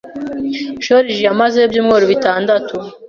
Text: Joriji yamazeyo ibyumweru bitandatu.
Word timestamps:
Joriji 0.85 1.23
yamazeyo 1.27 1.65
ibyumweru 1.67 2.05
bitandatu. 2.13 2.75